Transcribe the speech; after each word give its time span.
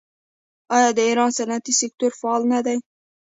آیا 0.75 0.89
د 0.97 0.99
ایران 1.09 1.31
صنعتي 1.37 1.73
سکتور 1.81 2.11
فعال 2.19 2.41
نه 2.53 2.59
دی؟ 2.65 2.77